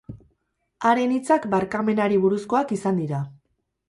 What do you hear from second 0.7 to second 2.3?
Haren hitzak barkamenari